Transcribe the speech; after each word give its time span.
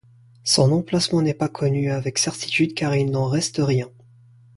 Son 0.43 0.71
emplacement 0.71 1.21
n'est 1.21 1.35
pas 1.35 1.47
connu 1.47 1.91
avec 1.91 2.17
certitude 2.17 2.73
car 2.73 2.95
il 2.95 3.11
n'en 3.11 3.27
reste 3.27 3.57
rien. 3.59 3.87